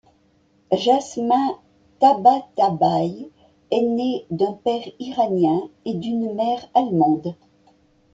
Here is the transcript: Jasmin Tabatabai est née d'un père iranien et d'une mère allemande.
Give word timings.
Jasmin 0.71 1.59
Tabatabai 1.99 3.29
est 3.69 3.81
née 3.83 4.25
d'un 4.31 4.53
père 4.53 4.81
iranien 4.97 5.69
et 5.85 5.93
d'une 5.93 6.33
mère 6.33 6.67
allemande. 6.73 7.35